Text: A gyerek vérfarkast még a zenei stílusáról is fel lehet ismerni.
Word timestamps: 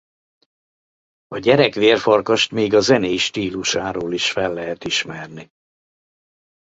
A 1.27 1.37
gyerek 1.37 1.73
vérfarkast 1.73 2.51
még 2.51 2.73
a 2.73 2.79
zenei 2.79 3.17
stílusáról 3.17 4.13
is 4.13 4.31
fel 4.31 4.53
lehet 4.53 4.83
ismerni. 4.83 5.51